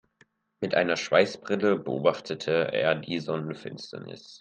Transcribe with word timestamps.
Mit 0.61 0.73
einer 0.73 0.97
Schweißbrille 0.97 1.77
beobachtete 1.77 2.51
er 2.73 2.95
die 2.95 3.19
Sonnenfinsternis. 3.19 4.29